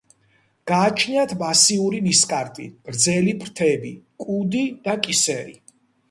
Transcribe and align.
გააჩნიათ 0.69 1.33
მასიური 1.41 1.99
ნისკარტი, 2.05 2.65
გრძელი 2.89 3.35
ფრთები, 3.43 3.91
კუდი 4.25 4.63
და 4.89 4.97
კისერი. 5.09 5.55